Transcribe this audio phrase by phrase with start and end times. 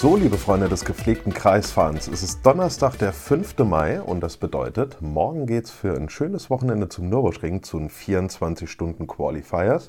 [0.00, 3.58] So, liebe Freunde des gepflegten Kreisfahrens, es ist Donnerstag, der 5.
[3.58, 7.90] Mai und das bedeutet, morgen geht es für ein schönes Wochenende zum Nürburgring zu den
[7.90, 9.88] 24-Stunden-Qualifiers.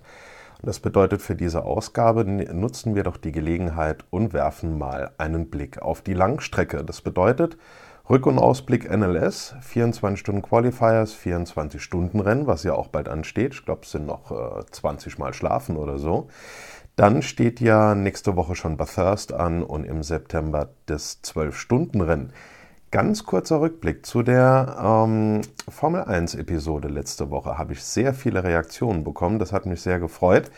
[0.62, 5.50] Und das bedeutet, für diese Ausgabe nutzen wir doch die Gelegenheit und werfen mal einen
[5.50, 6.84] Blick auf die Langstrecke.
[6.84, 7.58] Das bedeutet,
[8.12, 13.54] Rück- und Ausblick NLS, 24 Stunden Qualifiers, 24 Stunden Rennen, was ja auch bald ansteht.
[13.54, 16.28] Ich glaube, es sind noch äh, 20 Mal schlafen oder so.
[16.98, 22.34] Dann steht ja nächste Woche schon Bathurst an und im September das 12-Stunden-Rennen.
[22.92, 27.58] Ganz kurzer Rückblick zu der ähm, Formel 1-Episode letzte Woche.
[27.58, 29.40] Habe ich sehr viele Reaktionen bekommen.
[29.40, 30.52] Das hat mich sehr gefreut.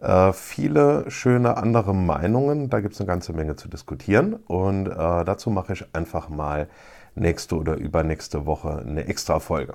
[0.00, 2.70] Äh, viele schöne andere Meinungen.
[2.70, 4.36] Da gibt es eine ganze Menge zu diskutieren.
[4.46, 6.66] Und äh, dazu mache ich einfach mal
[7.14, 9.74] nächste oder übernächste Woche eine extra Folge.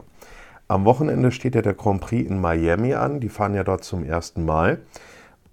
[0.68, 3.20] Am Wochenende steht ja der Grand Prix in Miami an.
[3.20, 4.80] Die fahren ja dort zum ersten Mal.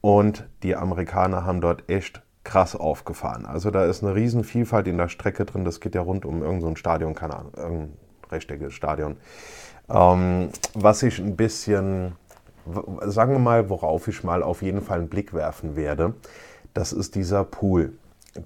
[0.01, 3.45] Und die Amerikaner haben dort echt krass aufgefahren.
[3.45, 5.65] Also da ist eine riesen Vielfalt in der Strecke drin.
[5.65, 7.93] Das geht ja rund um irgendein so Stadion, keine Ahnung, irgendein
[8.31, 9.17] rechteckiges Stadion.
[9.89, 12.13] Ähm, was ich ein bisschen,
[13.01, 16.15] sagen wir mal, worauf ich mal auf jeden Fall einen Blick werfen werde,
[16.75, 17.95] das ist dieser Pool.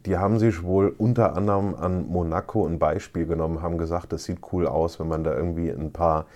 [0.07, 4.39] Die haben sich wohl unter anderem an Monaco ein Beispiel genommen, haben gesagt, das sieht
[4.53, 6.27] cool aus, wenn man da irgendwie ein paar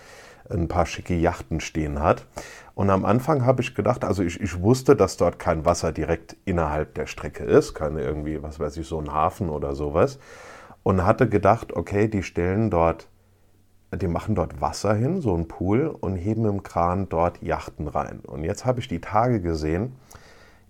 [0.50, 2.26] ein paar schicke Yachten stehen hat.
[2.74, 6.36] Und am Anfang habe ich gedacht, also ich, ich wusste, dass dort kein Wasser direkt
[6.44, 10.18] innerhalb der Strecke ist, keine irgendwie, was weiß ich, so ein Hafen oder sowas.
[10.82, 13.08] Und hatte gedacht, okay, die stellen dort,
[13.94, 18.20] die machen dort Wasser hin, so ein Pool, und heben im Kran dort Yachten rein.
[18.26, 19.92] Und jetzt habe ich die Tage gesehen,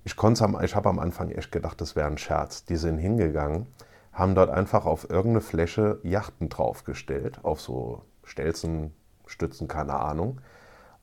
[0.04, 2.65] ich, ich habe am Anfang echt gedacht, das wäre ein Scherz.
[2.65, 3.66] Die sind hingegangen,
[4.12, 8.92] haben dort einfach auf irgendeine Fläche Yachten draufgestellt, auf so Stelzen,
[9.26, 10.41] Stützen, keine Ahnung,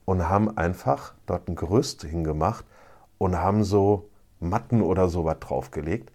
[0.06, 2.66] und haben einfach dort ein Gerüst hingemacht
[3.18, 6.12] und haben so Matten oder sowas draufgelegt,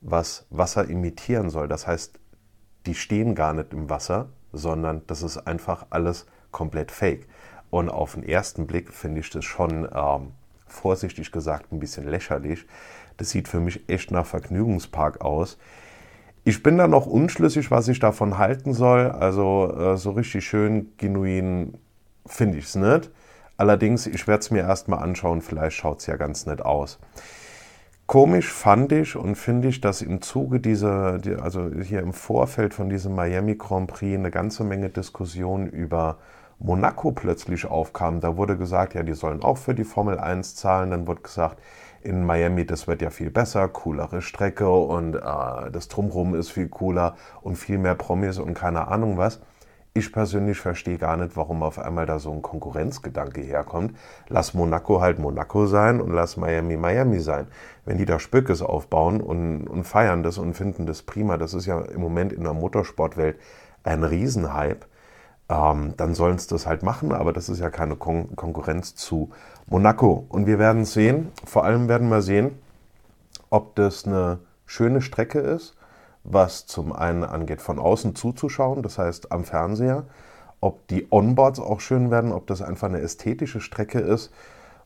[0.00, 1.68] was Wasser imitieren soll.
[1.68, 2.18] Das heißt,
[2.86, 7.28] die stehen gar nicht im Wasser, sondern das ist einfach alles komplett fake.
[7.70, 10.32] Und auf den ersten Blick finde ich das schon, ähm,
[10.72, 12.66] vorsichtig gesagt, ein bisschen lächerlich.
[13.16, 15.58] Das sieht für mich echt nach Vergnügungspark aus.
[16.44, 19.10] Ich bin da noch unschlüssig, was ich davon halten soll.
[19.10, 21.74] Also äh, so richtig schön genuin
[22.26, 23.10] finde ich es nicht.
[23.56, 26.98] Allerdings, ich werde es mir erstmal anschauen, vielleicht schaut es ja ganz nett aus.
[28.06, 32.88] Komisch fand ich und finde ich, dass im Zuge dieser, also hier im Vorfeld von
[32.88, 36.18] diesem Miami Grand Prix eine ganze Menge Diskussionen über
[36.62, 38.20] Monaco plötzlich aufkam.
[38.20, 40.90] Da wurde gesagt, ja, die sollen auch für die Formel 1 zahlen.
[40.90, 41.58] Dann wurde gesagt,
[42.02, 46.68] in Miami, das wird ja viel besser, coolere Strecke und äh, das Drumherum ist viel
[46.68, 49.40] cooler und viel mehr Promis und keine Ahnung was.
[49.92, 53.96] Ich persönlich verstehe gar nicht, warum auf einmal da so ein Konkurrenzgedanke herkommt.
[54.28, 57.48] Lass Monaco halt Monaco sein und lass Miami Miami sein.
[57.84, 61.66] Wenn die da Spökes aufbauen und, und feiern das und finden das prima, das ist
[61.66, 63.40] ja im Moment in der Motorsportwelt
[63.82, 64.86] ein Riesenhype,
[65.50, 69.30] ähm, dann sollen sie das halt machen, aber das ist ja keine Kon Konkurrenz zu
[69.66, 70.24] Monaco.
[70.28, 72.52] Und wir werden sehen, vor allem werden wir sehen,
[73.50, 75.74] ob das eine schöne Strecke ist,
[76.22, 80.04] was zum einen angeht, von außen zuzuschauen, das heißt am Fernseher,
[80.60, 84.30] ob die Onboards auch schön werden, ob das einfach eine ästhetische Strecke ist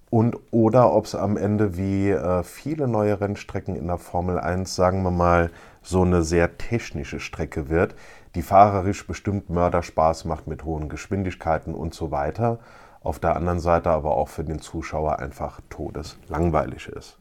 [0.08, 4.74] und oder ob es am Ende wie äh, viele neue Rennstrecken in der Formel 1,
[4.74, 5.50] sagen wir mal,
[5.82, 7.94] so eine sehr technische Strecke wird,
[8.34, 12.58] die fahrerisch bestimmt Mörderspaß macht mit hohen Geschwindigkeiten und so weiter.
[13.02, 17.18] Auf der anderen Seite aber auch für den Zuschauer einfach todeslangweilig ist.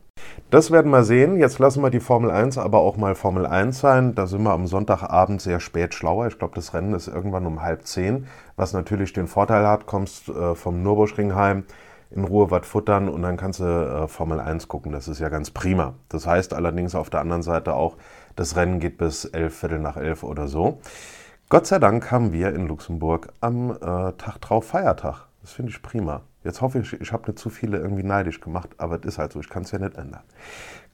[0.50, 1.38] Das werden wir sehen.
[1.38, 4.16] Jetzt lassen wir die Formel 1 aber auch mal Formel 1 sein.
[4.16, 6.28] Da sind wir am Sonntagabend sehr spät schlauer.
[6.28, 10.30] Ich glaube, das Rennen ist irgendwann um halb zehn, was natürlich den Vorteil hat, kommst
[10.30, 11.65] äh, vom Nürburgring heim,
[12.13, 14.92] in Ruhe was futtern und dann kannst du äh, Formel 1 gucken.
[14.92, 15.95] Das ist ja ganz prima.
[16.10, 17.98] Das heißt allerdings auf der anderen Seite auch,
[18.36, 20.80] das Rennen geht bis elf, Viertel nach elf oder so.
[21.50, 23.75] Gott sei Dank haben wir in Luxemburg am äh,
[24.13, 25.27] Tag drauf Feiertag.
[25.42, 26.21] Das finde ich prima.
[26.44, 29.31] Jetzt hoffe ich, ich habe nicht zu viele irgendwie neidisch gemacht, aber es ist halt
[29.33, 30.24] so, ich kann es ja nicht ändern.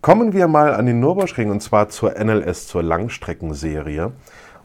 [0.02, 4.12] Kommen wir mal an den Nürburgring und zwar zur NLS, zur Langstreckenserie.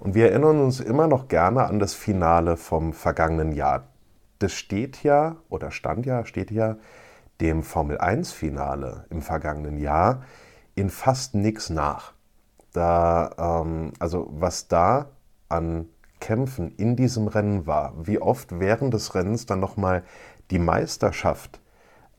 [0.01, 3.85] Und wir erinnern uns immer noch gerne an das Finale vom vergangenen Jahr
[4.39, 6.77] das steht ja, oder stand ja, steht ja
[7.41, 10.23] dem Formel 1-Finale im vergangenen Jahr
[10.75, 12.13] in fast nichts nach.
[12.73, 15.11] Da, ähm, also was da
[15.49, 15.89] an
[16.21, 20.03] Kämpfen in diesem Rennen war, wie oft während des Rennens dann nochmal
[20.51, 21.61] die Meisterschaft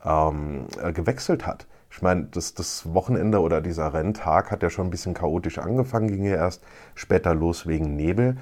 [0.04, 1.66] ähm, äh, gewechselt hat.
[1.90, 6.08] Ich meine, das, das Wochenende oder dieser Renntag hat ja schon ein bisschen chaotisch angefangen,
[6.08, 6.62] ging ja erst
[6.94, 8.36] später los wegen Nebel.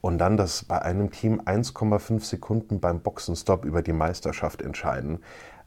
[0.00, 5.18] Und dann, dass bei einem Team 1,5 Sekunden beim Boxenstopp über die Meisterschaft entscheiden.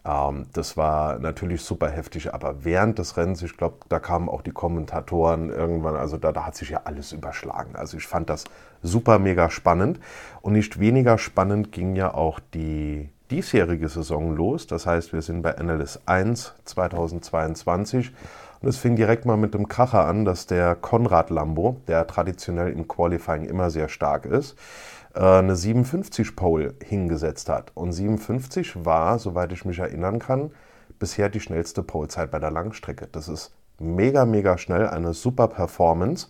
[0.06, 4.42] Ähm, das war natürlich super heftig, aber während des Rennens, ich glaube, da kamen auch
[4.42, 7.76] die Kommentatoren irgendwann, also da, da hat sich ja alles überschlagen.
[7.76, 8.46] Also ich fand das
[8.82, 10.00] super mega spannend.
[10.42, 14.68] Und nicht weniger spannend ging ja auch die diesjährige Saison los.
[14.68, 18.12] Das heißt, wir sind bei NLS 1 2022
[18.62, 22.72] und es fing direkt mal mit dem Kracher an, dass der Konrad Lambo, der traditionell
[22.72, 24.56] im Qualifying immer sehr stark ist,
[25.16, 27.72] äh, eine 57 Pole hingesetzt hat.
[27.74, 30.52] Und 57 war, soweit ich mich erinnern kann,
[31.00, 33.08] bisher die schnellste Polezeit bei der Langstrecke.
[33.12, 36.28] Das ist mega, mega schnell, eine super Performance.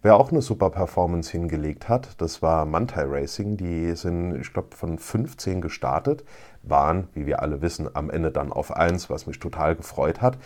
[0.00, 3.56] Wer auch eine super Performance hingelegt hat, das war Mantai Racing.
[3.56, 6.24] Die sind, ich glaube, von 15 gestartet,
[6.62, 10.36] waren, wie wir alle wissen, am Ende dann auf 1, was mich total gefreut hat.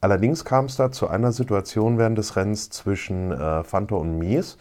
[0.00, 4.56] Allerdings kam es da zu einer Situation während des Rennens zwischen äh, Fanto und Mies.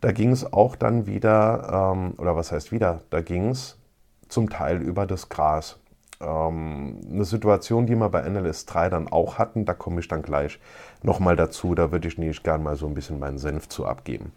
[0.00, 3.78] Da ging es auch dann wieder, ähm, oder was heißt wieder, da ging es
[4.28, 5.78] zum Teil über das Gras.
[6.20, 10.22] Ähm, eine Situation, die wir bei NLS 3 dann auch hatten, da komme ich dann
[10.22, 10.58] gleich
[11.02, 11.74] nochmal dazu.
[11.74, 14.32] Da würde ich nicht gern mal so ein bisschen meinen Senf zu abgeben.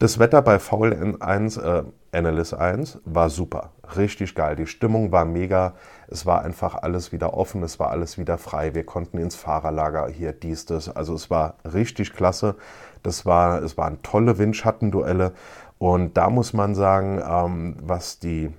[0.00, 1.84] Das Wetter bei VLN1, äh,
[2.20, 4.56] NLS 1 war super, richtig geil.
[4.56, 5.74] Die Stimmung war mega.
[6.08, 8.74] Es war einfach alles wieder offen, es war alles wieder frei.
[8.74, 10.88] Wir konnten ins Fahrerlager hier dies, das.
[10.88, 12.56] Also es war richtig klasse.
[13.04, 15.32] Das war, es waren tolle Windschattenduelle.
[15.78, 18.52] Und da muss man sagen, ähm, was, die,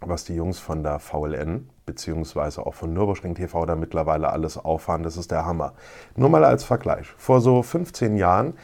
[0.00, 5.04] was die Jungs von der VLN beziehungsweise auch von Nürburgring TV da mittlerweile alles auffahren,
[5.04, 5.72] das ist der Hammer.
[6.16, 7.06] Nur mal als Vergleich.
[7.16, 8.54] Vor so 15 Jahren,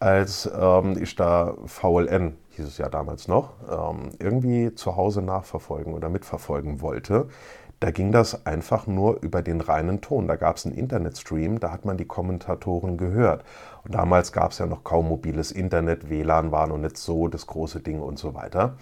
[0.00, 5.94] als ähm, ich da VLN, hieß es ja damals noch, ähm, irgendwie zu Hause nachverfolgen
[5.94, 7.28] oder mitverfolgen wollte,
[7.80, 10.28] da ging das einfach nur über den reinen Ton.
[10.28, 13.42] Da gab es einen Internetstream, da hat man die Kommentatoren gehört.
[13.84, 17.46] Und damals gab es ja noch kaum mobiles Internet, WLAN war noch nicht so das
[17.46, 18.76] große Ding und so weiter.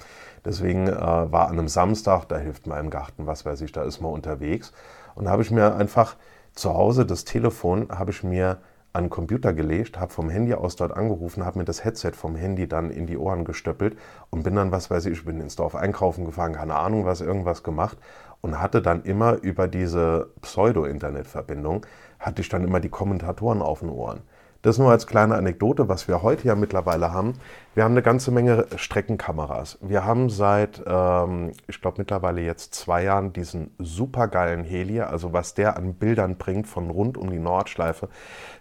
[0.45, 3.83] Deswegen äh, war an einem Samstag, da hilft man im Garten, was weiß ich, da
[3.83, 4.73] ist man unterwegs.
[5.15, 6.17] Und da habe ich mir einfach
[6.55, 8.59] zu Hause das Telefon, habe ich mir
[8.99, 12.35] an den Computer gelegt, habe vom Handy aus dort angerufen, habe mir das Headset vom
[12.35, 13.97] Handy dann in die Ohren gestöppelt
[14.31, 17.21] und bin dann, was weiß ich, ich bin ins Dorf einkaufen gefahren, keine Ahnung was,
[17.21, 17.97] irgendwas gemacht
[18.41, 21.87] und hatte dann immer über diese Pseudo-Internet-Verbindung,
[22.19, 24.21] hatte ich dann immer die Kommentatoren auf den Ohren.
[24.63, 27.35] Das nur als kleine Anekdote, was wir heute ja mittlerweile haben.
[27.77, 29.79] Wir haben eine ganze Menge Streckenkameras.
[29.81, 35.55] Wir haben seit, ähm, ich glaube mittlerweile jetzt zwei Jahren diesen supergeilen Heli, also was
[35.55, 38.09] der an Bildern bringt von rund um die Nordschleife.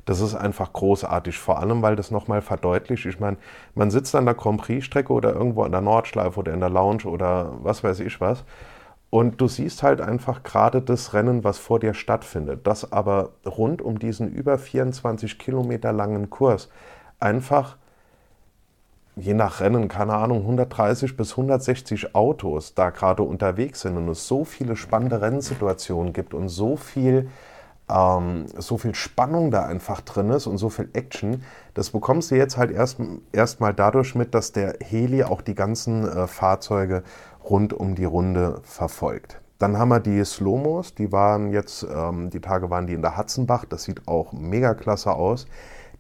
[0.05, 3.07] Das ist einfach großartig, vor allem weil das nochmal verdeutlicht.
[3.07, 3.37] Ich meine,
[3.73, 7.05] man sitzt an der Grand Prix-Strecke oder irgendwo an der Nordschleife oder in der Lounge
[7.05, 8.43] oder was weiß ich was
[9.09, 13.81] und du siehst halt einfach gerade das Rennen, was vor dir stattfindet, das aber rund
[13.81, 16.69] um diesen über 24 Kilometer langen Kurs
[17.19, 17.77] einfach,
[19.15, 24.27] je nach Rennen, keine Ahnung, 130 bis 160 Autos da gerade unterwegs sind und es
[24.27, 27.29] so viele spannende Rennsituationen gibt und so viel,
[27.89, 31.43] ähm, so viel Spannung da einfach drin ist und so viel Action,
[31.73, 32.99] das bekommst du jetzt halt erst,
[33.31, 37.03] erst mal dadurch mit, dass der Heli auch die ganzen äh, Fahrzeuge
[37.49, 39.41] rund um die Runde verfolgt.
[39.59, 43.17] Dann haben wir die Slomos, die waren jetzt, ähm, die Tage waren die in der
[43.17, 45.47] Hatzenbach, das sieht auch mega klasse aus.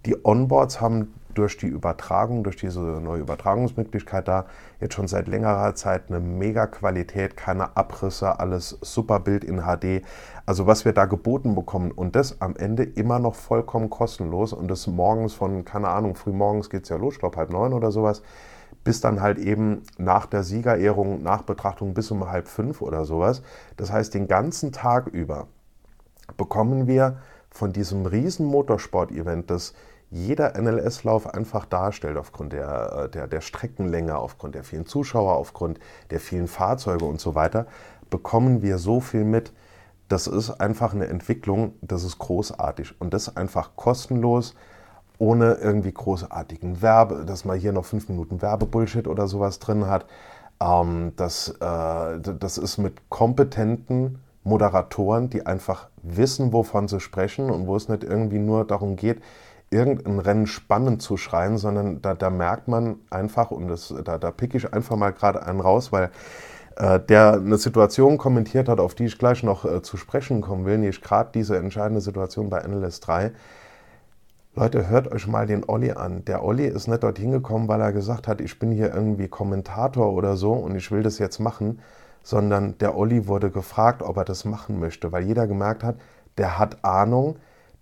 [0.05, 4.45] Die Onboards haben durch die Übertragung, durch diese neue Übertragungsmöglichkeit da,
[4.79, 10.03] jetzt schon seit längerer Zeit eine mega Qualität, keine Abrisse, alles super Bild in HD.
[10.45, 14.67] Also was wir da geboten bekommen und das am Ende immer noch vollkommen kostenlos und
[14.67, 17.73] das morgens von, keine Ahnung, früh morgens geht es ja los, ich glaube halb neun
[17.73, 18.23] oder sowas,
[18.87, 23.41] bis dann halt eben nach der Siegerehrung, nach Betrachtung bis um halb fünf oder sowas.
[23.75, 25.47] Das heißt, den ganzen Tag über
[26.37, 27.17] bekommen wir
[27.49, 29.73] von diesem riesen Motorsport-Event, das
[30.09, 35.81] jeder NLS-Lauf einfach darstellt, aufgrund der, äh, der, der Streckenlänge, aufgrund der vielen Zuschauer, aufgrund
[36.09, 37.67] der vielen Fahrzeuge und so weiter,
[38.09, 39.51] bekommen wir so viel mit.
[40.07, 44.55] Das ist einfach eine Entwicklung, das ist großartig und das einfach kostenlos
[45.19, 50.05] ohne irgendwie großartigen Werbe, dass man hier noch fünf Minuten Werbebullshit oder sowas drin hat.
[50.61, 57.67] Ähm, das, äh, das ist mit kompetenten Moderatoren, die einfach wissen, wovon sie sprechen und
[57.67, 59.21] wo es nicht irgendwie nur darum geht,
[59.69, 64.31] irgendein Rennen spannend zu schreien, sondern da, da merkt man einfach, und das, da, da
[64.31, 66.09] pick ich einfach mal gerade einen raus, weil
[66.77, 70.65] äh, der eine Situation kommentiert hat, auf die ich gleich noch äh, zu sprechen kommen
[70.65, 73.31] will, nämlich gerade diese entscheidende Situation bei NLS 3
[74.59, 76.25] Leute, hört euch mal den Olli an.
[76.25, 80.11] Der Olli ist nicht dorthin gekommen, weil er gesagt hat, ich bin hier irgendwie Kommentator
[80.11, 81.79] oder so und ich will das jetzt machen,
[82.23, 85.97] sondern der Olli wurde gefragt, ob er das machen möchte, weil jeder gemerkt hat,
[86.39, 87.35] der hat Ahnung,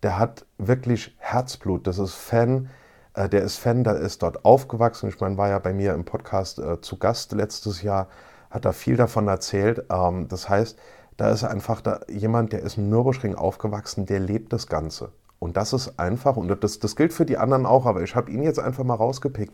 [0.04, 2.70] der hat wirklich Herzblut, das ist Fan,
[3.14, 5.08] äh, der ist Fan, der ist dort aufgewachsen.
[5.08, 8.10] Ich meine, war ja bei mir im Podcast äh, zu Gast letztes Jahr,
[8.50, 9.86] hat da viel davon erzählt.
[9.90, 10.78] Ähm, das heißt,
[11.16, 15.14] da ist einfach da jemand, der ist im Nürburgring aufgewachsen, der lebt das Ganze.
[15.40, 18.32] Und das ist einfach, und das, das gilt für die anderen auch, aber ich habe
[18.32, 19.54] ihn jetzt einfach mal rausgepickt.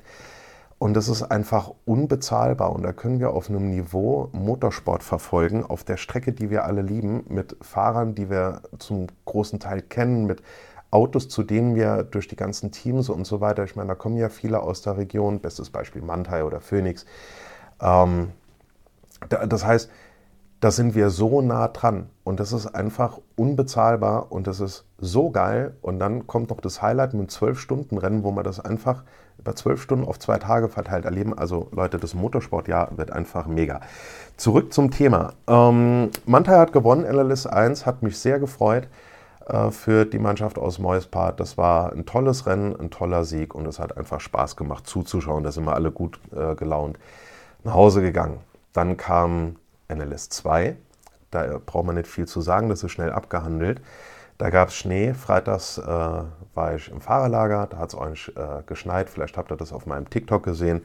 [0.77, 2.71] Und das ist einfach unbezahlbar.
[2.71, 6.81] Und da können wir auf einem Niveau Motorsport verfolgen, auf der Strecke, die wir alle
[6.81, 10.41] lieben, mit Fahrern, die wir zum großen Teil kennen, mit
[10.89, 14.17] Autos, zu denen wir durch die ganzen Teams und so weiter, ich meine, da kommen
[14.17, 17.05] ja viele aus der Region, bestes Beispiel Mantai oder Phoenix.
[17.79, 18.31] Ähm,
[19.29, 19.89] das heißt,
[20.61, 25.31] da sind wir so nah dran und das ist einfach unbezahlbar und das ist so
[25.31, 25.75] geil.
[25.81, 29.03] Und dann kommt noch das Highlight mit einem 12-Stunden-Rennen, wo man das einfach
[29.39, 31.35] über zwölf Stunden auf zwei Tage verteilt erleben.
[31.35, 33.81] Also Leute, das Motorsportjahr wird einfach mega.
[34.37, 35.33] Zurück zum Thema.
[35.47, 38.87] Ähm, Mantai hat gewonnen, LLS 1, hat mich sehr gefreut
[39.47, 41.39] äh, für die Mannschaft aus Moispart.
[41.39, 45.43] Das war ein tolles Rennen, ein toller Sieg und es hat einfach Spaß gemacht zuzuschauen.
[45.43, 46.99] Da sind wir alle gut äh, gelaunt
[47.63, 48.37] nach Hause gegangen.
[48.73, 49.55] Dann kam
[49.93, 50.75] NLS 2.
[51.31, 53.81] Da braucht man nicht viel zu sagen, das ist schnell abgehandelt.
[54.37, 55.13] Da gab es Schnee.
[55.13, 59.09] Freitags äh, war ich im Fahrerlager, da hat es euch äh, geschneit.
[59.09, 60.81] Vielleicht habt ihr das auf meinem TikTok gesehen.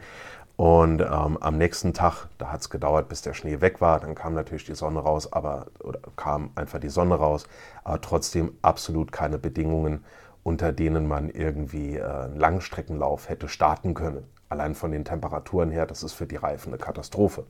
[0.56, 4.00] Und ähm, am nächsten Tag, da hat es gedauert, bis der Schnee weg war.
[4.00, 7.46] Dann kam natürlich die Sonne raus, aber oder kam einfach die Sonne raus,
[7.84, 10.04] aber trotzdem absolut keine Bedingungen,
[10.42, 14.24] unter denen man irgendwie äh, einen Langstreckenlauf hätte starten können.
[14.48, 17.44] Allein von den Temperaturen her, das ist für die Reifen eine Katastrophe.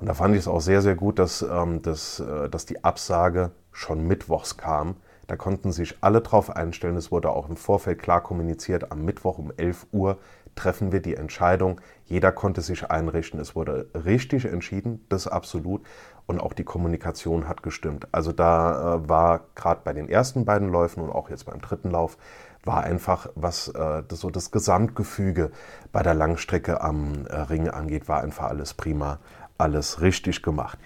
[0.00, 2.82] Und da fand ich es auch sehr, sehr gut, dass, ähm, dass, äh, dass die
[2.82, 4.96] Absage schon mittwochs kam.
[5.26, 6.96] Da konnten sich alle drauf einstellen.
[6.96, 10.18] Es wurde auch im Vorfeld klar kommuniziert, am Mittwoch um 11 Uhr
[10.56, 11.80] treffen wir die Entscheidung.
[12.04, 13.38] Jeder konnte sich einrichten.
[13.38, 15.82] Es wurde richtig entschieden, das absolut.
[16.26, 18.08] Und auch die Kommunikation hat gestimmt.
[18.12, 21.90] Also da äh, war gerade bei den ersten beiden Läufen und auch jetzt beim dritten
[21.90, 22.16] Lauf,
[22.64, 25.50] war einfach, was äh, das, so das Gesamtgefüge
[25.92, 29.18] bei der Langstrecke am äh, Ring angeht, war einfach alles prima
[29.60, 30.78] alles richtig gemacht.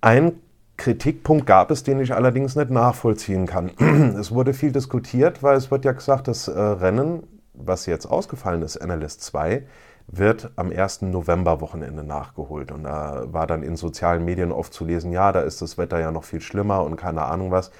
[0.00, 0.40] Ein
[0.76, 3.70] Kritikpunkt gab es, den ich allerdings nicht nachvollziehen kann.
[4.18, 7.22] Es wurde viel diskutiert, weil es wird ja gesagt, das äh, Rennen,
[7.54, 9.64] was jetzt ausgefallen ist, NLS 2,
[10.08, 11.02] wird am 1.
[11.02, 12.72] November-Wochenende nachgeholt.
[12.72, 16.00] Und da war dann in sozialen Medien oft zu lesen, ja, da ist das Wetter
[16.00, 17.70] ja noch viel schlimmer und keine Ahnung was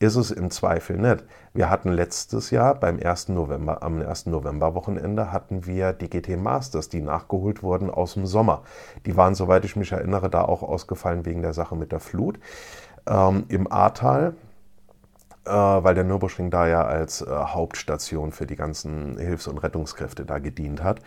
[0.00, 1.24] ist es im Zweifel nicht.
[1.52, 3.28] Wir hatten letztes Jahr beim 1.
[3.28, 4.26] November, am 1.
[4.26, 8.62] November-Wochenende hatten wir die GT Masters, die nachgeholt wurden aus dem Sommer.
[9.04, 12.40] Die waren, soweit ich mich erinnere, da auch ausgefallen wegen der Sache mit der Flut.
[13.06, 14.34] Ähm, Im Ahrtal,
[15.44, 20.24] äh, weil der Nürburgring da ja als äh, Hauptstation für die ganzen Hilfs- und Rettungskräfte
[20.24, 21.00] da gedient hat.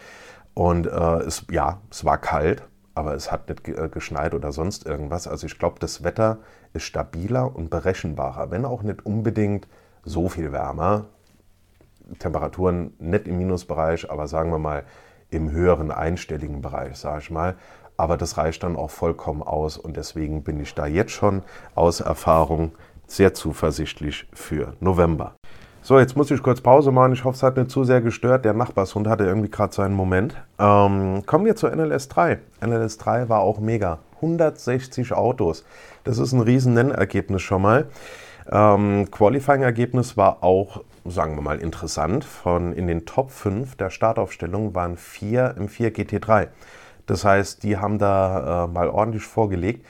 [0.53, 2.61] Und äh, es, ja, es war kalt,
[2.95, 5.27] aber es hat nicht äh, geschneit oder sonst irgendwas.
[5.27, 6.39] Also ich glaube, das Wetter
[6.73, 9.67] ist stabiler und berechenbarer, wenn auch nicht unbedingt
[10.03, 11.05] so viel wärmer.
[12.19, 14.83] Temperaturen nicht im Minusbereich, aber sagen wir mal
[15.29, 17.55] im höheren einstelligen Bereich, sage ich mal.
[17.97, 21.43] Aber das reicht dann auch vollkommen aus und deswegen bin ich da jetzt schon
[21.75, 22.73] aus Erfahrung
[23.07, 25.35] sehr zuversichtlich für November.
[25.85, 27.11] So, jetzt muss ich kurz Pause machen.
[27.11, 28.45] Ich hoffe, es hat nicht zu sehr gestört.
[28.45, 30.33] Der Nachbarshund hatte irgendwie gerade seinen Moment.
[30.57, 32.39] Ähm, kommen wir zur NLS 3.
[32.61, 33.99] NLS 3 war auch mega.
[34.15, 35.65] 160 Autos.
[36.05, 37.87] Das ist ein riesen Nennergebnis schon mal.
[38.49, 42.23] Ähm, Qualifying-Ergebnis war auch, sagen wir mal, interessant.
[42.23, 46.47] Von in den Top 5 der Startaufstellung waren vier im 4 GT3.
[47.07, 49.85] Das heißt, die haben da äh, mal ordentlich vorgelegt.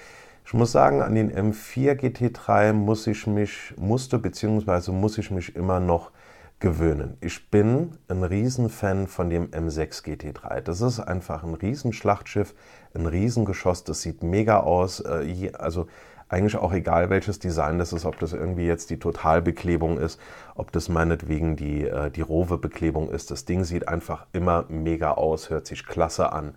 [0.45, 4.91] Ich muss sagen, an den M4 GT3 muss ich mich, musste bzw.
[4.91, 6.11] muss ich mich immer noch
[6.59, 7.17] gewöhnen.
[7.21, 10.59] Ich bin ein Riesenfan von dem M6 GT3.
[10.61, 12.53] Das ist einfach ein Riesenschlachtschiff,
[12.93, 14.99] ein Riesengeschoss, das sieht mega aus.
[14.99, 15.87] Äh, also
[16.27, 20.19] eigentlich auch egal, welches Design das ist, ob das irgendwie jetzt die Totalbeklebung ist,
[20.55, 23.31] ob das meinetwegen die, äh, die Rowe-Beklebung ist.
[23.31, 26.53] Das Ding sieht einfach immer mega aus, hört sich klasse an.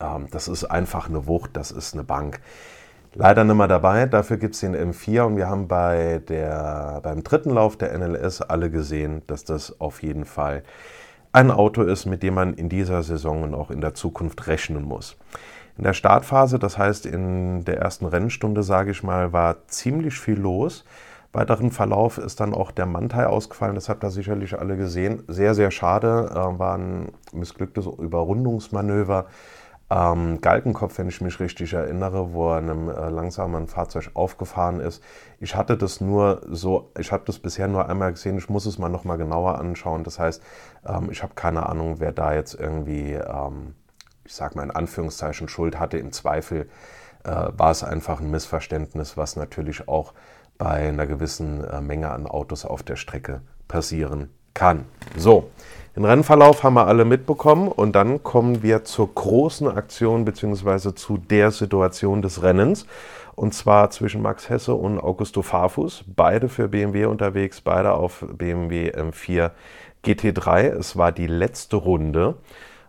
[0.00, 2.40] Ähm, das ist einfach eine Wucht, das ist eine Bank.
[3.14, 7.22] Leider nicht mehr dabei, dafür gibt es den M4 und wir haben bei der, beim
[7.24, 10.62] dritten Lauf der NLS alle gesehen, dass das auf jeden Fall
[11.32, 14.84] ein Auto ist, mit dem man in dieser Saison und auch in der Zukunft rechnen
[14.84, 15.16] muss.
[15.76, 20.38] In der Startphase, das heißt in der ersten Rennstunde, sage ich mal, war ziemlich viel
[20.38, 20.84] los.
[21.32, 25.22] Weiteren Verlauf ist dann auch der Mantai ausgefallen, das habt ihr sicherlich alle gesehen.
[25.28, 29.26] Sehr, sehr schade, äh, war ein missglücktes Überrundungsmanöver
[29.90, 35.02] ähm, Galgenkopf, wenn ich mich richtig erinnere, wo er einem äh, langsamen Fahrzeug aufgefahren ist.
[35.40, 38.78] Ich hatte das nur so, ich habe das bisher nur einmal gesehen, ich muss es
[38.78, 40.04] mal nochmal genauer anschauen.
[40.04, 40.42] Das heißt,
[40.86, 43.74] ähm, ich habe keine Ahnung, wer da jetzt irgendwie, ähm,
[44.24, 45.96] ich sage mal in Anführungszeichen, Schuld hatte.
[45.96, 46.68] Im Zweifel
[47.24, 50.12] äh, war es einfach ein Missverständnis, was natürlich auch
[50.58, 54.84] bei einer gewissen äh, Menge an Autos auf der Strecke passieren kann.
[55.16, 55.50] So,
[55.94, 60.94] den Rennverlauf haben wir alle mitbekommen und dann kommen wir zur großen Aktion bzw.
[60.94, 62.84] zu der Situation des Rennens
[63.36, 68.90] und zwar zwischen Max Hesse und Augusto Farfus, beide für BMW unterwegs, beide auf BMW
[68.90, 69.52] M4
[70.04, 70.62] GT3.
[70.70, 72.34] Es war die letzte Runde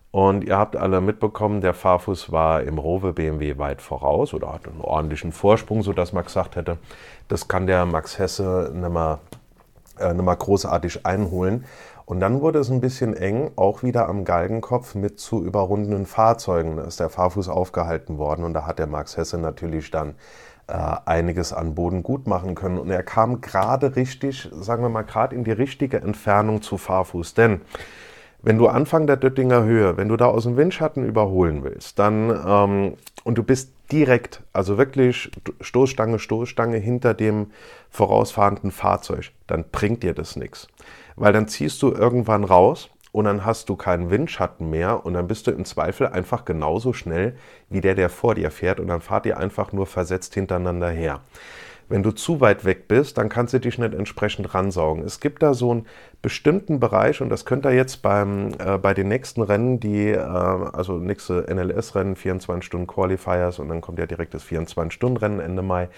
[0.09, 4.71] und ihr habt alle mitbekommen, der Farfus war im Rover BMW weit voraus oder hatte
[4.71, 6.79] einen ordentlichen Vorsprung, sodass man gesagt hätte,
[7.27, 9.19] das kann der Max Hesse nicht mehr,
[9.99, 11.65] äh, mehr großartig einholen.
[12.05, 16.77] Und dann wurde es ein bisschen eng, auch wieder am Galgenkopf mit zu überrundenen Fahrzeugen.
[16.77, 20.15] Da ist der Fahrfuß aufgehalten worden und da hat der Max Hesse natürlich dann
[20.67, 20.73] äh,
[21.05, 22.79] einiges an Boden gut machen können.
[22.79, 27.35] Und er kam gerade richtig, sagen wir mal, gerade in die richtige Entfernung zu Fahrfuß.
[27.35, 27.61] Denn
[28.41, 32.29] wenn du Anfang der Döttinger Höhe, wenn du da aus dem Windschatten überholen willst, dann
[32.45, 35.31] ähm, und du bist direkt, also wirklich
[35.61, 37.51] Stoßstange, Stoßstange hinter dem
[37.89, 40.67] vorausfahrenden Fahrzeug, dann bringt dir das nichts
[41.19, 45.27] weil dann ziehst du irgendwann raus und dann hast du keinen Windschatten mehr und dann
[45.27, 47.35] bist du im Zweifel einfach genauso schnell
[47.69, 51.19] wie der, der vor dir fährt und dann fahrt ihr einfach nur versetzt hintereinander her.
[51.89, 55.03] Wenn du zu weit weg bist, dann kannst du dich nicht entsprechend ransaugen.
[55.03, 55.87] Es gibt da so einen
[56.21, 60.19] bestimmten Bereich und das könnt ihr jetzt beim, äh, bei den nächsten Rennen, die, äh,
[60.19, 65.89] also nächste NLS-Rennen, 24 Stunden Qualifiers und dann kommt ja direkt das 24-Stunden-Rennen Ende Mai,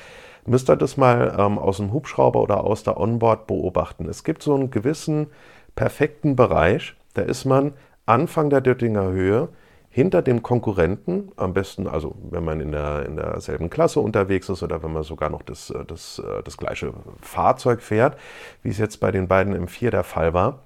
[0.45, 4.07] müsst ihr das mal ähm, aus dem Hubschrauber oder aus der Onboard beobachten.
[4.07, 5.27] Es gibt so einen gewissen
[5.75, 7.73] perfekten Bereich, da ist man
[8.05, 9.49] Anfang der Döttinger Höhe
[9.91, 14.63] hinter dem Konkurrenten, am besten, also wenn man in, der, in derselben Klasse unterwegs ist
[14.63, 18.17] oder wenn man sogar noch das, äh, das, äh, das gleiche Fahrzeug fährt,
[18.63, 20.59] wie es jetzt bei den beiden M4 der Fall war,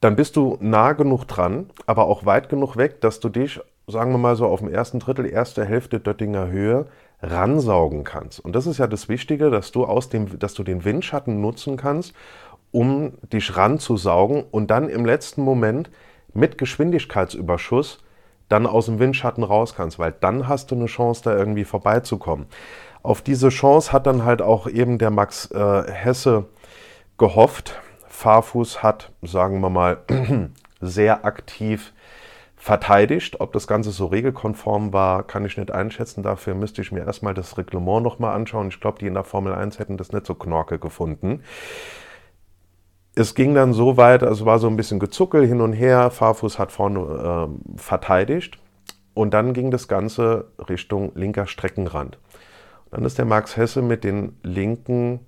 [0.00, 4.10] dann bist du nah genug dran, aber auch weit genug weg, dass du dich, sagen
[4.10, 6.86] wir mal so, auf dem ersten Drittel, erste Hälfte Döttinger Höhe
[7.22, 8.40] ransaugen kannst.
[8.40, 11.76] Und das ist ja das Wichtige, dass du, aus dem, dass du den Windschatten nutzen
[11.76, 12.14] kannst,
[12.72, 15.90] um dich ranzusaugen und dann im letzten Moment
[16.34, 17.98] mit Geschwindigkeitsüberschuss
[18.48, 22.46] dann aus dem Windschatten raus kannst, weil dann hast du eine Chance, da irgendwie vorbeizukommen.
[23.02, 26.46] Auf diese Chance hat dann halt auch eben der Max äh, Hesse
[27.18, 27.80] gehofft.
[28.06, 29.98] Fahrfuß hat, sagen wir mal,
[30.80, 31.92] sehr aktiv
[32.56, 33.40] verteidigt.
[33.40, 36.22] Ob das Ganze so regelkonform war, kann ich nicht einschätzen.
[36.22, 38.68] Dafür müsste ich mir erstmal das Reglement nochmal anschauen.
[38.68, 41.42] Ich glaube, die in der Formel 1 hätten das nicht so knorke gefunden.
[43.14, 46.10] Es ging dann so weit, also war so ein bisschen Gezuckel hin und her.
[46.10, 48.58] Fahrfuß hat vorne äh, verteidigt.
[49.14, 52.18] Und dann ging das Ganze Richtung linker Streckenrand.
[52.90, 55.20] dann ist der Max Hesse mit den linken,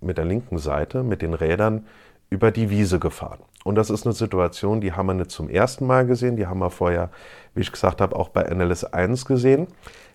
[0.00, 1.86] mit der linken Seite, mit den Rädern
[2.28, 3.40] über die Wiese gefahren.
[3.64, 6.60] Und das ist eine Situation, die haben wir nicht zum ersten Mal gesehen, die haben
[6.60, 7.10] wir vorher,
[7.54, 9.66] wie ich gesagt habe, auch bei NLS 1 gesehen.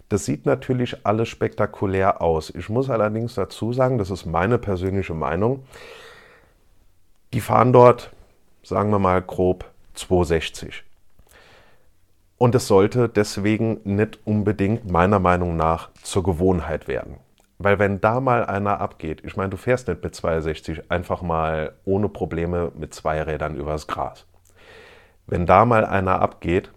[0.09, 2.49] Das sieht natürlich alles spektakulär aus.
[2.49, 5.63] Ich muss allerdings dazu sagen, das ist meine persönliche Meinung,
[7.33, 8.11] die fahren dort,
[8.63, 10.83] sagen wir mal grob 260.
[12.37, 17.17] Und es sollte deswegen nicht unbedingt meiner Meinung nach zur Gewohnheit werden.
[17.59, 21.75] Weil wenn da mal einer abgeht, ich meine, du fährst nicht mit 62 einfach mal
[21.85, 24.25] ohne Probleme mit zwei Rädern übers Gras.
[25.27, 26.71] Wenn da mal einer abgeht,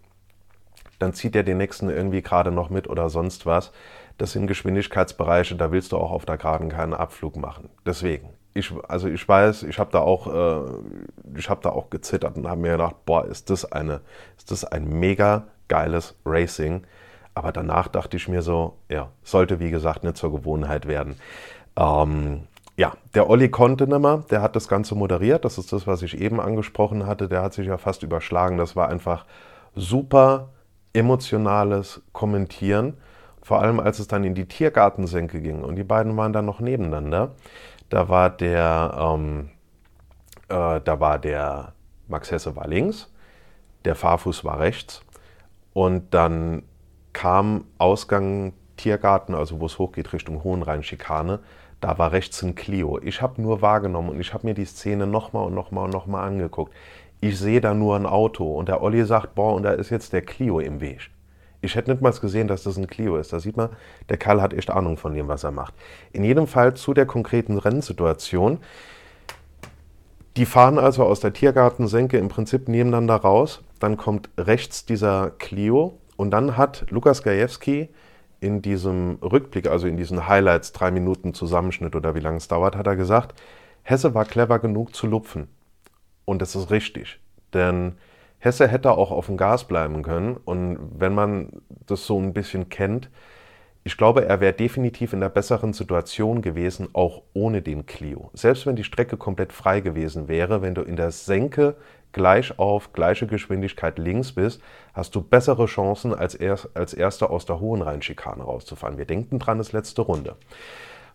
[0.98, 3.72] dann zieht er den nächsten irgendwie gerade noch mit oder sonst was.
[4.18, 7.70] Das sind Geschwindigkeitsbereiche, da willst du auch auf der Geraden keinen Abflug machen.
[7.86, 10.70] Deswegen, ich, also ich weiß, ich habe da auch, äh,
[11.36, 14.00] ich habe da auch gezittert und habe mir gedacht, boah, ist das eine,
[14.38, 16.86] ist das ein mega geiles Racing.
[17.34, 21.16] Aber danach dachte ich mir so, ja, sollte wie gesagt nicht zur Gewohnheit werden.
[21.76, 22.44] Ähm,
[22.76, 25.44] ja, der Olli konnte nimmer, der hat das Ganze moderiert.
[25.44, 27.28] Das ist das, was ich eben angesprochen hatte.
[27.28, 28.56] Der hat sich ja fast überschlagen.
[28.56, 29.26] Das war einfach
[29.74, 30.50] super
[30.92, 32.94] emotionales Kommentieren.
[33.42, 36.60] Vor allem, als es dann in die Tiergartensenke ging und die beiden waren dann noch
[36.60, 37.32] nebeneinander.
[37.88, 39.50] Da war der, ähm,
[40.48, 41.72] äh, da war der
[42.08, 43.12] Max Hesse war links,
[43.84, 45.02] der Fahrfuß war rechts
[45.72, 46.62] und dann
[47.12, 51.40] kam Ausgang Tiergarten, also wo es hochgeht Richtung Hohenrhein-Schikane,
[51.80, 52.98] da war rechts ein Clio.
[53.02, 56.26] Ich habe nur wahrgenommen und ich habe mir die Szene nochmal und nochmal und nochmal
[56.26, 56.72] angeguckt.
[57.20, 60.12] Ich sehe da nur ein Auto und der Olli sagt, boah, und da ist jetzt
[60.12, 61.10] der Clio im Weg.
[61.64, 63.32] Ich hätte nicht mal gesehen, dass das ein Clio ist.
[63.32, 63.70] Da sieht man,
[64.08, 65.74] der Kerl hat echt Ahnung von dem, was er macht.
[66.12, 68.58] In jedem Fall zu der konkreten Rennsituation.
[70.36, 73.62] Die fahren also aus der Tiergartensenke im Prinzip nebeneinander raus.
[73.78, 77.88] Dann kommt rechts dieser Clio und dann hat Lukas Gajewski
[78.40, 82.76] in diesem Rückblick, also in diesen Highlights, drei Minuten Zusammenschnitt oder wie lange es dauert,
[82.76, 83.40] hat er gesagt,
[83.82, 85.48] Hesse war clever genug zu lupfen.
[86.24, 87.20] Und das ist richtig.
[87.54, 87.94] Denn
[88.44, 90.36] Hesse hätte auch auf dem Gas bleiben können.
[90.36, 91.48] Und wenn man
[91.86, 93.10] das so ein bisschen kennt,
[93.86, 98.30] Ich glaube, er wäre definitiv in der besseren Situation gewesen, auch ohne den Clio.
[98.32, 101.76] Selbst wenn die Strecke komplett frei gewesen wäre, wenn du in der Senke
[102.12, 104.62] gleich auf gleiche Geschwindigkeit links bist,
[104.94, 108.96] hast du bessere Chancen, als, er, als Erster aus der hohen Rheinschikane rauszufahren.
[108.96, 110.36] Wir denken dran, das letzte Runde.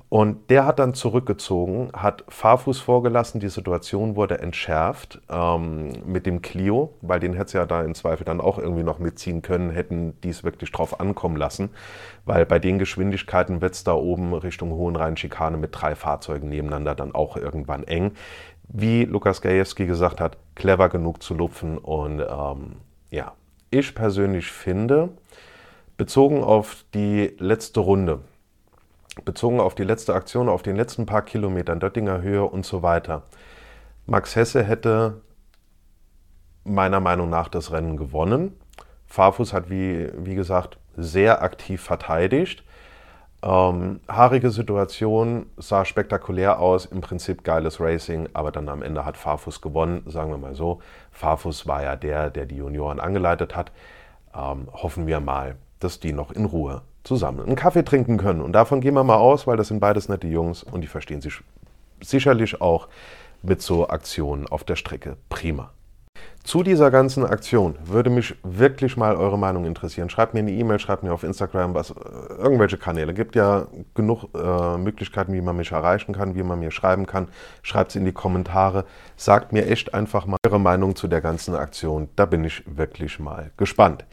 [0.10, 6.42] Und der hat dann zurückgezogen, hat Fahrfuß vorgelassen, die Situation wurde entschärft ähm, mit dem
[6.42, 9.70] Clio, weil den hätte es ja da im Zweifel dann auch irgendwie noch mitziehen können,
[9.70, 11.70] hätten die es wirklich drauf ankommen lassen,
[12.26, 17.14] weil bei den Geschwindigkeiten wird es da oben Richtung Hohenrhein-Schikane mit drei Fahrzeugen nebeneinander dann
[17.14, 18.14] auch irgendwann eng.
[18.68, 22.78] Wie Lukas Gajewski gesagt hat, clever genug zu lupfen und ähm,
[23.12, 23.34] ja,
[23.70, 25.10] ich persönlich finde,
[25.98, 28.22] bezogen auf die letzte Runde,
[29.26, 33.24] bezogen auf die letzte Aktion, auf den letzten paar Kilometern, Döttinger Höhe und so weiter.
[34.06, 35.22] Max Hesse hätte
[36.64, 38.60] meiner Meinung nach das Rennen gewonnen.
[39.06, 42.64] Farfus hat, wie, wie gesagt, sehr aktiv verteidigt.
[43.42, 49.16] Ähm, haarige Situation, sah spektakulär aus, im Prinzip geiles Racing, aber dann am Ende hat
[49.16, 50.82] Farfus gewonnen, sagen wir mal so.
[51.12, 53.72] Farfus war ja der, der die Junioren angeleitet hat.
[54.36, 58.42] Ähm, hoffen wir mal, dass die noch in Ruhe zusammen einen Kaffee trinken können.
[58.42, 61.22] Und davon gehen wir mal aus, weil das sind beides nette Jungs und die verstehen
[61.22, 61.42] sich
[62.02, 62.88] sicherlich auch
[63.42, 65.72] mit so Aktionen auf der Strecke prima.
[66.44, 70.10] Zu dieser ganzen Aktion würde mich wirklich mal eure Meinung interessieren.
[70.10, 71.94] Schreibt mir eine E-Mail, schreibt mir auf Instagram, was, äh,
[72.38, 73.14] irgendwelche Kanäle.
[73.14, 77.28] Gibt ja genug äh, Möglichkeiten, wie man mich erreichen kann, wie man mir schreiben kann.
[77.62, 78.86] Schreibt es in die Kommentare.
[79.16, 82.10] Sagt mir echt einfach mal eure Meinung zu der ganzen Aktion.
[82.16, 84.06] Da bin ich wirklich mal gespannt.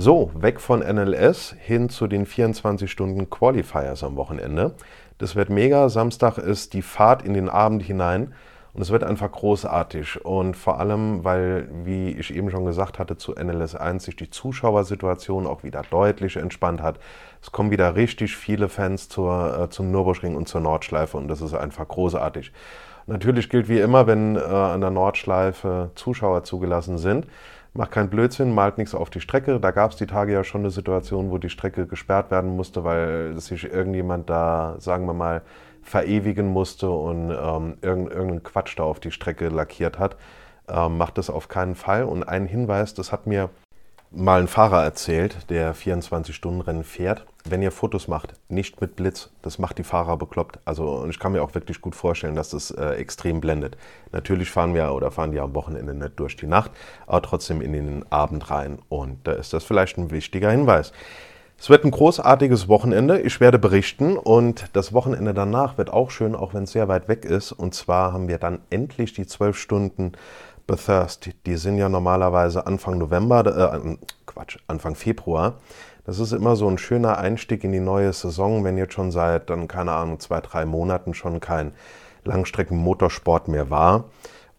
[0.00, 4.76] So, weg von NLS hin zu den 24 Stunden Qualifiers am Wochenende.
[5.18, 5.88] Das wird mega.
[5.88, 8.32] Samstag ist die Fahrt in den Abend hinein
[8.74, 10.24] und es wird einfach großartig.
[10.24, 14.30] Und vor allem, weil, wie ich eben schon gesagt hatte, zu NLS 1 sich die
[14.30, 17.00] Zuschauersituation auch wieder deutlich entspannt hat.
[17.42, 21.40] Es kommen wieder richtig viele Fans zur, äh, zum Nürburgring und zur Nordschleife und das
[21.40, 22.52] ist einfach großartig.
[23.08, 27.26] Natürlich gilt wie immer, wenn äh, an der Nordschleife Zuschauer zugelassen sind,
[27.78, 29.60] macht keinen Blödsinn, malt nichts auf die Strecke.
[29.60, 32.82] Da gab es die Tage ja schon eine Situation, wo die Strecke gesperrt werden musste,
[32.82, 35.42] weil sich irgendjemand da, sagen wir mal,
[35.82, 40.16] verewigen musste und ähm, irgendeinen Quatsch da auf die Strecke lackiert hat.
[40.68, 42.02] Ähm, macht das auf keinen Fall.
[42.02, 43.48] Und ein Hinweis, das hat mir
[44.10, 47.26] mal ein Fahrer erzählt, der 24-Stunden-Rennen fährt.
[47.44, 50.58] Wenn ihr Fotos macht, nicht mit Blitz, das macht die Fahrer bekloppt.
[50.64, 53.76] Also und ich kann mir auch wirklich gut vorstellen, dass das äh, extrem blendet.
[54.12, 56.70] Natürlich fahren wir oder fahren die am Wochenende nicht durch die Nacht,
[57.06, 58.78] aber trotzdem in den Abend rein.
[58.88, 60.92] Und da ist das vielleicht ein wichtiger Hinweis.
[61.60, 63.20] Es wird ein großartiges Wochenende.
[63.20, 67.08] Ich werde berichten und das Wochenende danach wird auch schön, auch wenn es sehr weit
[67.08, 67.50] weg ist.
[67.50, 70.12] Und zwar haben wir dann endlich die zwölf Stunden
[70.68, 71.30] Bathurst.
[71.46, 75.54] Die sind ja normalerweise Anfang November, äh, Quatsch, Anfang Februar.
[76.04, 79.50] Das ist immer so ein schöner Einstieg in die neue Saison, wenn jetzt schon seit
[79.50, 81.72] dann, keine Ahnung, zwei, drei Monaten schon kein
[82.24, 84.04] Langstrecken-Motorsport mehr war.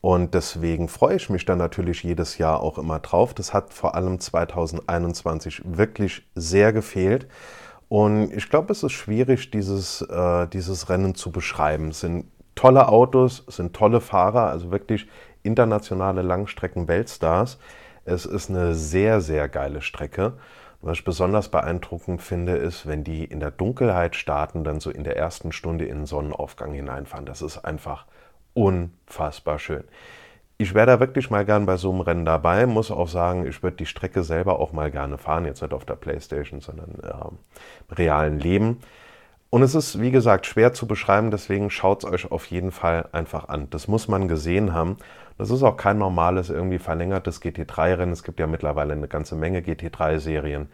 [0.01, 3.33] Und deswegen freue ich mich dann natürlich jedes Jahr auch immer drauf.
[3.33, 7.27] Das hat vor allem 2021 wirklich sehr gefehlt.
[7.89, 11.89] Und ich glaube, es ist schwierig, dieses, äh, dieses Rennen zu beschreiben.
[11.89, 12.25] Es sind
[12.59, 15.07] tolle Autos, sind tolle Fahrer, also wirklich
[15.43, 17.57] internationale Langstrecken-Weltstars.
[18.03, 20.33] Es ist eine sehr, sehr geile Strecke.
[20.81, 25.05] Was ich besonders beeindruckend finde, ist, wenn die in der Dunkelheit starten, dann so in
[25.05, 27.25] der ersten Stunde in den Sonnenaufgang hineinfahren.
[27.25, 28.05] Das ist einfach
[28.53, 29.85] unfassbar schön.
[30.57, 33.63] Ich wäre da wirklich mal gern bei so einem Rennen dabei, muss auch sagen, ich
[33.63, 37.29] würde die Strecke selber auch mal gerne fahren, jetzt nicht auf der Playstation, sondern äh,
[37.29, 38.79] im realen Leben.
[39.49, 43.09] Und es ist, wie gesagt, schwer zu beschreiben, deswegen schaut es euch auf jeden Fall
[43.11, 43.69] einfach an.
[43.71, 44.97] Das muss man gesehen haben.
[45.37, 48.13] Das ist auch kein normales, irgendwie verlängertes GT3-Rennen.
[48.13, 50.69] Es gibt ja mittlerweile eine ganze Menge GT3-Serien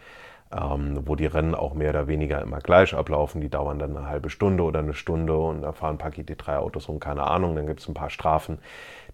[0.56, 3.42] ähm, wo die Rennen auch mehr oder weniger immer gleich ablaufen.
[3.42, 6.88] Die dauern dann eine halbe Stunde oder eine Stunde und da fahren ein paar GT3-Autos
[6.88, 8.60] rum, keine Ahnung, dann gibt es ein paar Strafen.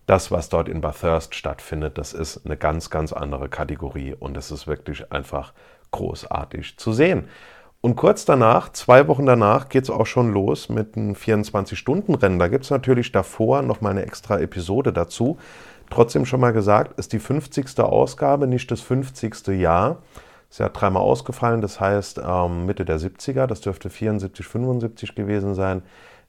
[0.05, 4.51] Das, was dort in Bathurst stattfindet, das ist eine ganz, ganz andere Kategorie und es
[4.51, 5.53] ist wirklich einfach
[5.91, 7.27] großartig zu sehen.
[7.81, 12.37] Und kurz danach, zwei Wochen danach, geht es auch schon los mit einem 24-Stunden-Rennen.
[12.37, 15.39] Da gibt es natürlich davor nochmal eine extra Episode dazu.
[15.89, 17.79] Trotzdem schon mal gesagt, ist die 50.
[17.79, 19.47] Ausgabe, nicht das 50.
[19.47, 19.97] Jahr.
[20.51, 25.55] Ist ja dreimal ausgefallen, das heißt ähm, Mitte der 70er, das dürfte 74, 75 gewesen
[25.55, 25.81] sein,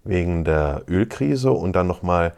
[0.04, 2.32] wegen der Ölkrise und dann nochmal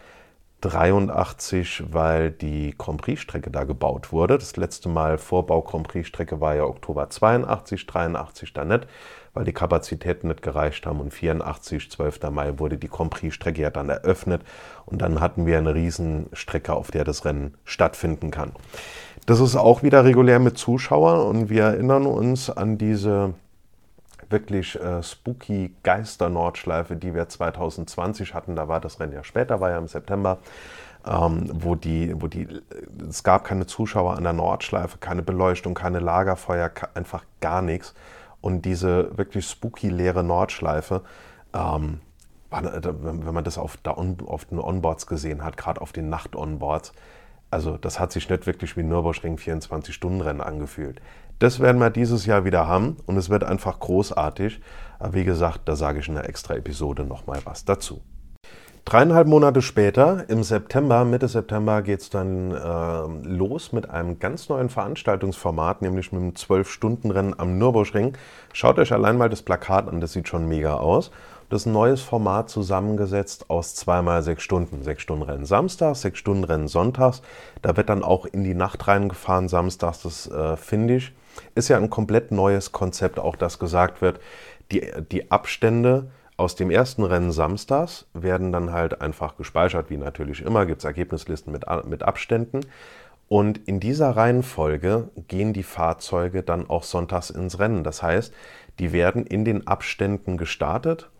[0.65, 4.39] 83, weil die Grand Prix-Strecke da gebaut wurde.
[4.39, 8.87] Das letzte Mal Vorbau Grand Prix-Strecke war ja Oktober 82, 83 dann nicht,
[9.35, 12.31] weil die Kapazitäten nicht gereicht haben und 84, 12.
[12.31, 14.43] Mai wurde die Grand Prix-Strecke ja dann eröffnet
[14.87, 18.53] und dann hatten wir eine Riesenstrecke, auf der das Rennen stattfinden kann.
[19.27, 23.35] Das ist auch wieder regulär mit Zuschauern und wir erinnern uns an diese
[24.35, 28.57] wirklich äh, spooky Geister-Nordschleife, die wir 2020 hatten.
[28.57, 30.39] Da war das Rennen ja später, war ja im September.
[31.07, 32.49] Ähm, wo die, wo die,
[33.09, 37.95] es gab keine Zuschauer an der Nordschleife, keine Beleuchtung, keine Lagerfeuer, einfach gar nichts.
[38.41, 41.03] Und diese wirklich spooky leere Nordschleife,
[41.55, 42.01] ähm,
[42.51, 46.93] wenn man das auf, auf den Onboards gesehen hat, gerade auf den Nacht-Onboards,
[47.51, 51.01] also das hat sich nicht wirklich wie Nürburgring 24-Stunden-Rennen angefühlt.
[51.39, 54.61] Das werden wir dieses Jahr wieder haben und es wird einfach großartig.
[54.99, 58.01] Aber wie gesagt, da sage ich in einer extra Episode nochmal was dazu.
[58.85, 64.51] Dreieinhalb Monate später, im September, Mitte September, geht es dann äh, los mit einem ganz
[64.51, 68.15] neuen Veranstaltungsformat, nämlich mit einem 12-Stunden-Rennen am Nürburgring.
[68.53, 71.11] Schaut euch allein mal das Plakat an, das sieht schon mega aus.
[71.55, 74.83] Das neues Format zusammengesetzt aus zweimal sechs Stunden.
[74.83, 77.23] Sechs Stunden Rennen samstags, sechs Stunden Rennen sonntags.
[77.63, 80.03] Da wird dann auch in die Nacht reingefahren samstags.
[80.03, 81.13] Das äh, finde ich.
[81.55, 84.19] Ist ja ein komplett neues Konzept, auch das gesagt wird.
[84.73, 90.43] Die, die Abstände aus dem ersten Rennen samstags werden dann halt einfach gespeichert, wie natürlich
[90.43, 90.67] immer.
[90.67, 92.63] Gibt es Ergebnislisten mit, mit Abständen.
[93.29, 97.85] Und in dieser Reihenfolge gehen die Fahrzeuge dann auch sonntags ins Rennen.
[97.85, 98.35] Das heißt,
[98.81, 101.11] die werden in den Abständen gestartet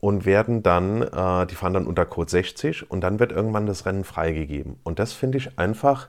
[0.00, 3.86] und werden dann, äh, die fahren dann unter Code 60 und dann wird irgendwann das
[3.86, 4.78] Rennen freigegeben.
[4.84, 6.08] Und das finde ich einfach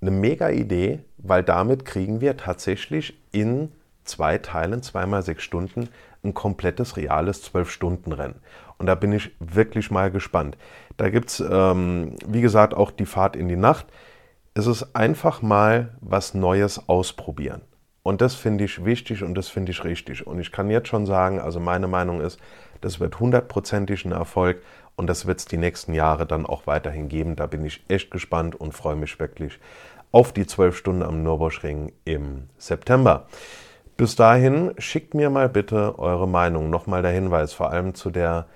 [0.00, 3.70] eine mega Idee, weil damit kriegen wir tatsächlich in
[4.04, 5.88] zwei Teilen, zweimal sechs Stunden,
[6.24, 8.36] ein komplettes, reales Zwölf-Stunden-Rennen.
[8.78, 10.56] Und da bin ich wirklich mal gespannt.
[10.96, 13.86] Da gibt es, ähm, wie gesagt, auch die Fahrt in die Nacht.
[14.54, 17.62] Es ist einfach mal was Neues ausprobieren.
[18.02, 20.26] Und das finde ich wichtig und das finde ich richtig.
[20.26, 22.40] Und ich kann jetzt schon sagen, also meine Meinung ist,
[22.80, 24.62] das wird hundertprozentig ein Erfolg
[24.96, 27.36] und das wird es die nächsten Jahre dann auch weiterhin geben.
[27.36, 29.58] Da bin ich echt gespannt und freue mich wirklich
[30.10, 33.26] auf die zwölf Stunden am Nürburgring im September.
[33.96, 36.70] Bis dahin schickt mir mal bitte eure Meinung.
[36.70, 38.46] Nochmal der Hinweis, vor allem zu der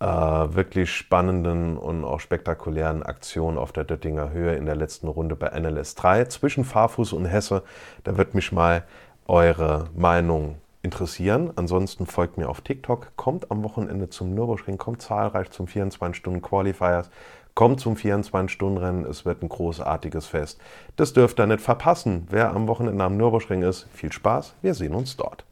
[0.00, 5.36] äh, wirklich spannenden und auch spektakulären Aktion auf der Döttinger Höhe in der letzten Runde
[5.36, 7.62] bei NLS 3 zwischen Fahrfuß und Hesse.
[8.02, 8.84] Da wird mich mal
[9.26, 11.52] eure Meinung interessieren.
[11.56, 17.10] Ansonsten folgt mir auf TikTok, kommt am Wochenende zum Nürburgring, kommt zahlreich zum 24-Stunden-Qualifiers,
[17.54, 19.06] kommt zum 24-Stunden-Rennen.
[19.06, 20.60] Es wird ein großartiges Fest.
[20.96, 22.26] Das dürft ihr nicht verpassen.
[22.30, 24.54] Wer am Wochenende am Nürburgring ist, viel Spaß.
[24.60, 25.44] Wir sehen uns dort.